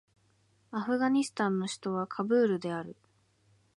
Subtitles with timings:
[0.71, 2.95] アフガニスタンの首都はカブールである